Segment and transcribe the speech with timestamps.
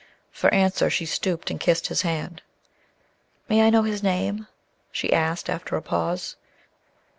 [0.31, 2.41] For answer she stooped and kissed his hand.
[3.47, 4.47] "May I know his name?"
[4.91, 6.37] she asked after a pause.